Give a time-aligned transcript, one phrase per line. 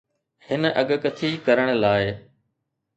[0.47, 2.05] هن اڳڪٿي ڪرڻ لاء